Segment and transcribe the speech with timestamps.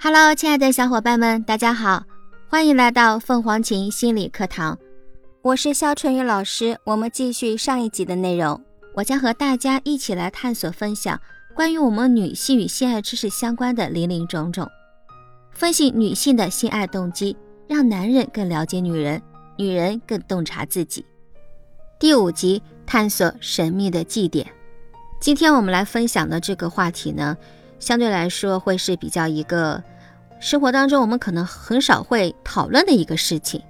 [0.00, 2.04] Hello，亲爱的小伙伴们，大家好，
[2.46, 4.78] 欢迎来到凤凰琴心理课堂，
[5.40, 6.78] 我是肖春雨老师。
[6.84, 8.62] 我们继续上一集的内容，
[8.94, 11.18] 我将和大家一起来探索分享
[11.54, 14.70] 关于我们女性与性爱知识相关的林林种种，
[15.52, 17.34] 分析女性的性爱动机，
[17.66, 19.22] 让男人更了解女人，
[19.56, 21.06] 女人更洞察自己。
[21.98, 24.46] 第五集探索神秘的祭典。
[25.20, 27.36] 今天我们来分享的这个话题呢，
[27.78, 29.82] 相对来说会是比较一个。
[30.40, 33.62] 生活当中，我们可能很少会讨论的一个事情，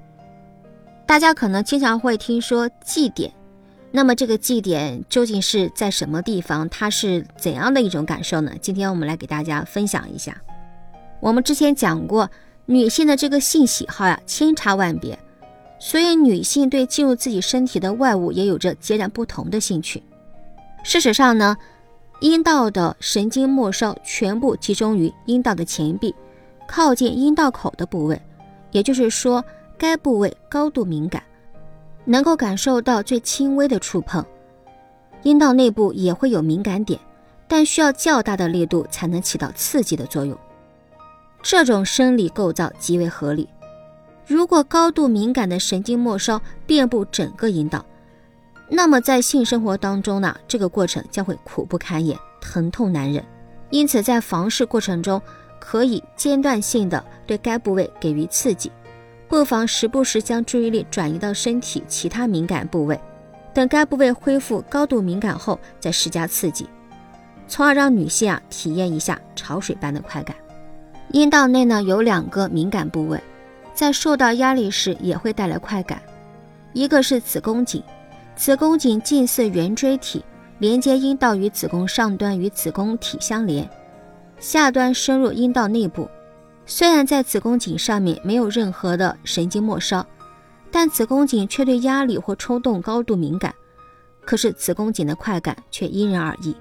[1.07, 3.33] 大家可能经常会听说祭典。
[3.93, 6.69] 那么，这个祭典究竟是在什么地方？
[6.69, 8.51] 它是怎样的一种感受呢？
[8.61, 10.37] 今天我们来给大家分享一下。
[11.21, 12.29] 我们之前讲过，
[12.67, 15.17] 女性的这个性喜好呀，千差万别，
[15.85, 20.03] 所以女性对进入自己身体的外物也有着截然不同的兴趣。
[20.83, 21.55] 事实上呢，
[22.21, 26.15] 阴道的神经末梢全部集中于阴道的前壁。
[26.67, 28.19] 靠近阴道口的部位，
[28.71, 29.45] 也就是说，
[29.77, 31.23] 该部位高度敏感，
[32.07, 34.25] 能够感受到最轻微的触碰。
[35.23, 36.99] 阴道内部也会有敏感点，
[37.47, 40.35] 但需要较大的力度才能起到刺激的作用。
[41.43, 43.47] 这种生理构造极为合理。
[44.27, 47.85] 如果高度敏感的神经末梢遍布整个阴道，
[48.71, 53.23] 那么在性生活当中呢，这个过程将会苦不堪言，疼痛难忍。
[53.71, 55.21] 因此，在房事过程中，
[55.61, 58.71] 可以间断性的对该部位给予刺激，
[59.29, 62.99] 不妨时不时将注意力转移到身体其他敏感部位，
[63.53, 66.67] 等该部位恢复高度敏感后再施加刺激，
[67.47, 70.35] 从而让女性啊体验一下潮水般的快感。
[71.11, 73.21] 阴道内呢有两个敏感部位，
[73.75, 76.01] 在受到压力时也会带来快感，
[76.73, 77.83] 一个是子宫颈，
[78.37, 80.25] 子宫颈近似圆锥体，
[80.59, 83.69] 连接阴道与子宫上端与子宫体相连。
[84.39, 86.09] 下端深入阴道内部，
[86.67, 90.07] 虽然在子宫颈上面没有任何的神经末梢，
[90.71, 93.55] 但子宫颈却对压力或冲动高度敏感。
[94.25, 96.57] 可是子宫颈的快感却因人而异，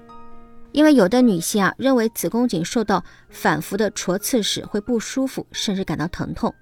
[0.72, 6.52] 因为有的女性啊认为子宫颈受到反复的戳刺时会不舒服，甚至感到疼痛；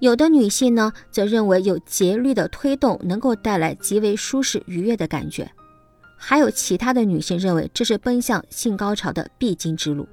[0.00, 5.50] 有的女性呢则认为有节律的推动能够带来极为舒适愉悦的感觉，
[6.16, 10.08] 还有其他的女性认为这是奔向性高潮的必经之路。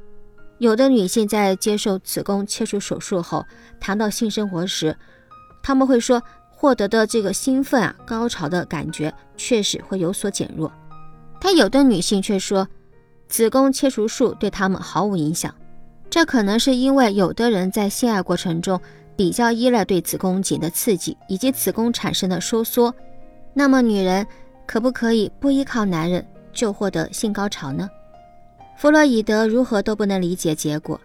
[0.57, 3.45] 有的女性在接受子宫切除手术后，
[3.79, 4.95] 谈到性生活时，
[5.61, 10.71] 她们会说获得的这个兴奋啊、高潮的感觉确实会有所减弱。
[11.41, 12.67] 但有的女性却说，
[13.27, 15.53] 子宫切除术对她们毫无影响。
[16.09, 18.79] 这可能是因为有的人在性爱过程中
[19.15, 22.93] 比较依赖对子宫颈的刺激以及子宫产生的收缩。
[23.53, 24.25] 那么，女人
[24.65, 27.89] 可不可以不依靠男人就获得性高潮呢？
[28.77, 30.99] 弗洛伊德如何都不能理解结果，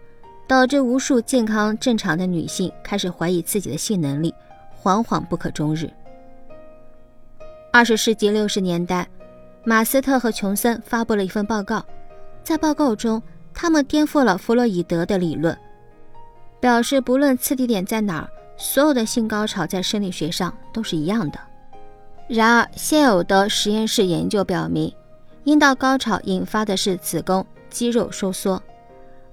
[0.47, 4.33] 导致无数健康正常的女性开始怀疑自己的性能力，
[4.83, 5.89] 惶惶不可终日。
[7.71, 9.07] 二十世纪六十年代，
[9.63, 11.85] 马斯特和琼森发布了一份报告，
[12.43, 13.23] 在报告中，
[13.53, 15.57] 他们颠覆了弗洛伊德的理论，
[16.61, 21.39] 表示不论刺激点在哪儿，所有的性高潮在生理学上都是一样的。
[22.29, 24.93] 然而，现有的实验室研究表明，
[25.43, 27.45] 阴道高潮引发的是子宫。
[27.71, 28.61] 肌肉收缩，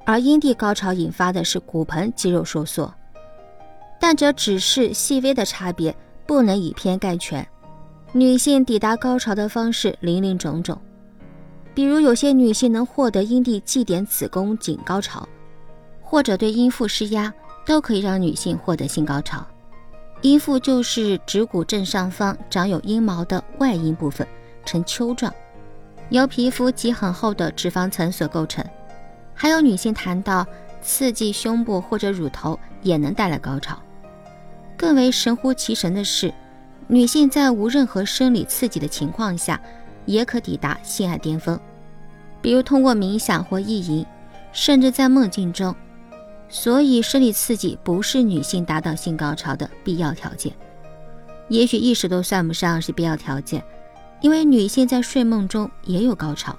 [0.07, 2.95] 而阴蒂高潮引发的是骨盆肌肉收缩，
[3.99, 5.93] 但这只是细微的差别，
[6.25, 7.45] 不能以偏概全。
[8.13, 10.81] 女性抵达高潮的方式林林种种，
[11.75, 15.29] 比如有些女性能获得阴蒂祭点子宫颈高潮，
[16.11, 17.31] 或者对阴腹施压，
[17.67, 19.47] 都可以让女性获得性高潮。
[20.23, 24.27] 阴腹就是指骨正上方长有阴毛的外阴部分，
[24.65, 25.31] 呈丘状。
[26.09, 28.65] 由皮肤及很厚的脂肪层所构成，
[29.35, 30.47] 还有女性谈到
[30.81, 33.79] 刺激胸部或者乳头也能带来高潮。
[34.79, 36.33] 更为神乎其神的是，
[36.87, 39.61] 女性在无任何生理刺激的情况下，
[40.07, 41.61] 也可抵达性爱巅峰，
[42.41, 44.07] 比如通过冥想或意淫，
[44.53, 45.77] 甚至在梦境中。
[46.49, 50.53] 所以，生理刺激不是女性达到性高潮的必要条件，
[51.49, 53.63] 也许一时都算不上是必要条件。
[54.21, 56.59] 因为女性在睡梦中也有高潮，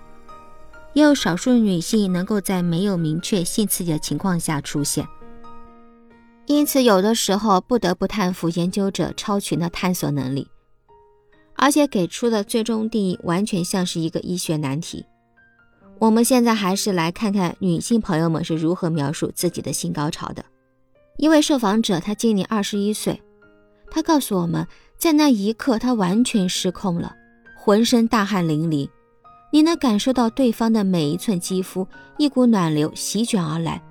[0.94, 5.06] 也有少数女性能够在没有明确性刺激的情况下出现，
[6.46, 10.48] 因此有的时候不得不叹服研究者超群的探索能力，
[11.56, 15.06] 而且给出的最终定义完全像是一个医学难题。
[16.00, 20.44] 我们现在还是来看看女性朋友们是如何描述自己的性高潮的。
[21.18, 23.22] 一位受访者，她今年二十一岁，
[23.92, 24.66] 她告诉我们
[24.98, 27.14] 在那一刻她完全失控了。
[27.58, 28.90] 浑身大汗淋漓，
[29.52, 31.86] 你能感受到对方的每一寸肌肤，
[32.18, 33.82] 一股暖流席卷而来，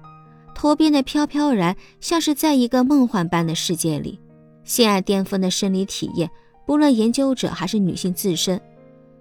[0.55, 4.19] 头变得飘飘然，像是在一个梦幻般的世界里。
[4.65, 6.31] 性爱巅峰的生理体验，
[6.67, 8.59] 不论研究者还是女性自身，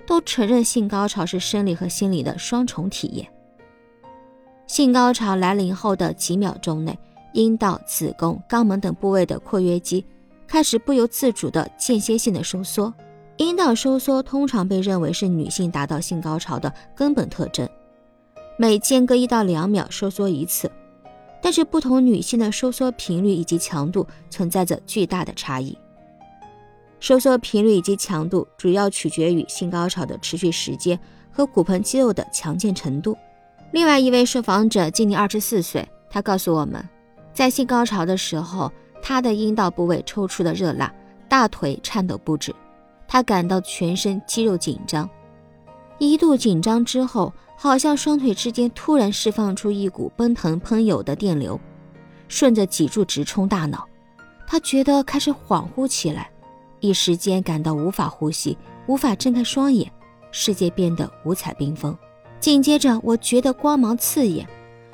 [0.07, 3.27] 都承认性高潮是生理和心理的双重体验。
[4.65, 6.97] 性高潮来临后的几秒钟内，
[7.33, 10.03] 阴道、子宫、肛门等部位的括约肌
[10.47, 12.93] 开始不由自主的间歇性的收缩。
[13.35, 17.69] 阴道收缩通常被认为是女性达到性高潮的根本特征，
[18.57, 20.71] 每间隔一到两秒收缩一次。
[21.39, 25.77] 但是不同女性的收缩频率以及强度存在着巨大的差异。
[26.99, 30.99] 收缩频率以及强度主要取决于性高潮的持续时间
[31.31, 33.17] 和骨盆肌肉的强健程度。
[33.71, 36.83] 另外一位受访者今年二十四岁，他告诉我们，
[37.33, 38.71] 在性高潮的时候，
[39.01, 40.93] 他的阴道部位抽出的热辣，
[41.27, 42.55] 大腿颤抖不止，
[43.07, 45.09] 他感到全身肌肉紧张，
[45.97, 47.33] 一度紧张之后。
[47.59, 51.59] 好像双腿之间突然释放出一股奔腾喷涌的电流，
[52.27, 53.83] 顺着脊柱直冲大脑。
[54.45, 56.29] 他觉得开始恍惚起来，
[56.79, 58.57] 一时间感到无法呼吸，
[58.87, 59.91] 无法睁开双眼，
[60.31, 61.95] 世界变得五彩缤纷。
[62.39, 64.47] 紧接着，我觉得光芒刺眼，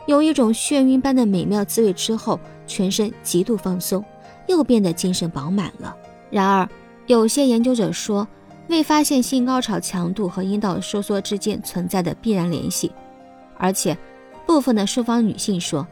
[0.06, 1.92] 有一种眩晕般的美妙滋味。
[1.94, 4.04] 之后，全身极度放松，
[4.48, 5.96] 又变得精神饱满了。
[6.30, 6.70] 然而，
[7.08, 8.28] 有些研究者说。
[8.70, 12.90] 未发现性高潮强度和阴道收缩之间存在的必然联系，
[13.58, 13.96] 而且
[14.46, 15.86] 部分的受访女性说，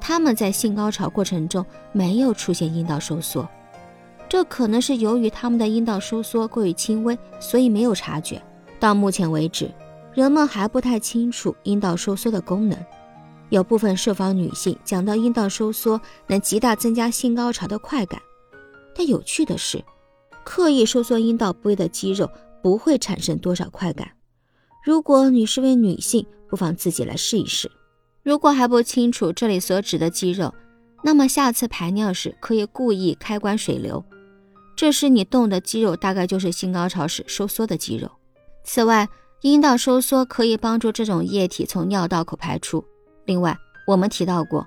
[0.00, 3.46] 她们在性高潮过程中没有出现阴道收缩，
[4.34, 8.42] 这可能是由于她们的阴道收缩过于轻微，所以没有察觉。
[8.80, 9.70] 到目前为止，
[10.12, 12.76] 人们还不太清楚阴道收缩的功能。
[13.50, 18.20] 有部分受访女性讲到阴道收缩能极大增加性高潮的快感，
[18.92, 19.80] 但有趣的是。
[20.42, 22.28] 刻意收缩阴道部位的肌肉
[22.60, 24.10] 不会产生多少快感。
[24.84, 27.70] 如果你是位女性，不妨自己来试一试。
[28.24, 30.52] 如果还不清楚这里所指的肌肉，
[31.04, 34.04] 那么下次排尿时可以故意开关水流，
[34.76, 38.10] 这时你动的肌肉大概就是性高潮时收缩的肌肉。
[38.64, 39.08] 此外，
[39.42, 42.84] 阴道收缩可以帮助这种液体从尿道口排出。
[43.26, 43.56] 另外，
[43.86, 44.66] 我们提到过，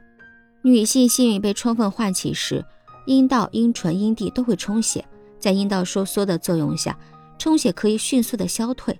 [0.61, 2.63] 女性性欲被充分唤起时，
[3.05, 5.03] 阴道、阴唇、阴蒂都会充血。
[5.39, 6.97] 在阴道收缩的作用下，
[7.37, 8.99] 充血可以迅速的消退。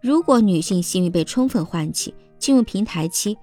[0.00, 3.36] 如果女性性欲被充分唤起，进入平台期，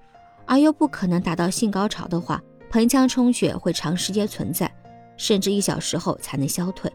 [0.46, 4.72] 而又不可能达到性高潮的话，盆腔充血会长时间存在，
[5.16, 6.90] 甚至一小时后才能消退，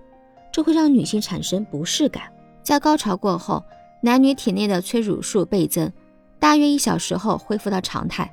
[0.51, 2.23] 这会让女性产生不适感。
[2.63, 3.63] 在高潮过后，
[4.01, 5.91] 男女体内的催乳素倍增，
[6.39, 8.31] 大约一小时后恢复到常态。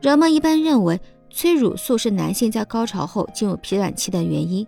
[0.00, 4.66] 人们一般认为，催乳素是男性在高潮后进入疲软期的原因。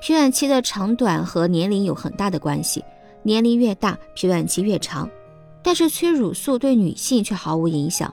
[0.00, 2.84] 疲软期的长短和年龄有很大的关系，
[3.22, 5.08] 年龄越大，疲软期越长。
[5.62, 8.12] 但是催乳素对女性却毫无影响，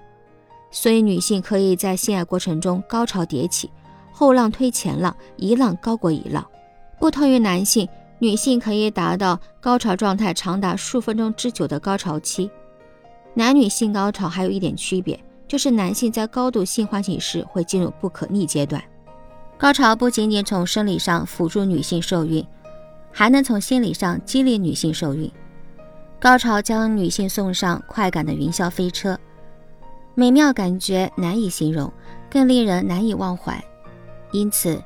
[0.72, 3.70] 所以女性可以在性爱过程中高潮迭起，
[4.22, 6.46] 后浪推前浪，一浪高过一浪。
[7.00, 7.90] 不同于男性，
[8.20, 12.48] 女性可以达到高潮状态长达数分钟之久的高潮期。
[13.34, 18.80] 男女性高潮还有一点区别，就是男性在高度性唤醒时会进入不可逆阶段。
[19.58, 22.46] 高潮不仅仅从生理上辅助女性受孕，
[23.12, 25.32] 还能从心理上激励女性受孕。
[26.20, 29.18] 高潮将女性送上快感的云霄飞车，
[30.14, 31.92] 美妙感觉难以形容，
[32.30, 33.60] 更令人难以忘怀。
[34.32, 34.82] 因此，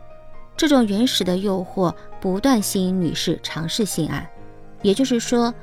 [0.57, 4.29] 这种原始的诱惑不断吸引女士尝试性爱。
[4.81, 5.53] 也就是说，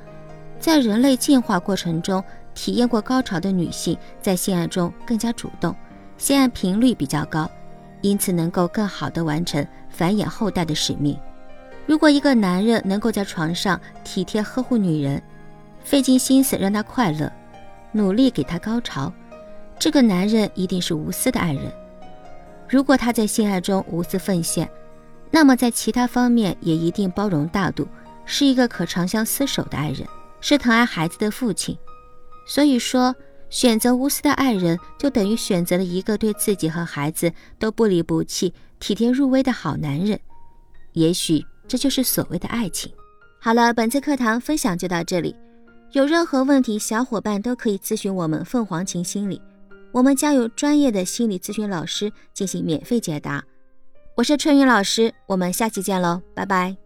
[0.58, 2.22] 在人类进化过程中，
[2.54, 5.74] 体验过高潮的女性在性爱中更加主动，
[6.18, 7.50] 性爱频率比较高。
[8.00, 11.16] 因此，能够更好地完成繁衍后代的使命。
[11.86, 15.22] 如果一个男人能够在床上体贴呵护女人，
[15.84, 17.30] 费尽心思让她快乐，
[17.92, 19.12] 努力给她高潮，
[19.78, 21.72] 这个男人一定是无私的爱人。
[22.72, 24.66] 如果他在性爱中无私奉献，
[25.30, 27.86] 那么在其他方面也一定包容大度，
[28.24, 30.08] 是一个可长相厮守的爱人，
[30.40, 31.76] 是疼爱孩子的父亲。
[32.46, 33.14] 所以说。
[33.52, 40.18] 选择无私的爱人，就等于选择了一个对自己和孩子都不离不弃、体贴入微的好男人。
[40.94, 42.90] 也许这就是所谓的爱情。
[43.38, 45.36] 好了，本次课堂分享就到这里。
[45.90, 49.38] 有任何问题，小伙伴都可以咨询我们凤凰情心理，
[49.92, 53.44] 我们将有专业的心理咨询老师进行免费解答。
[54.16, 56.81] 我是春雨老师，我们下期见喽，拜拜。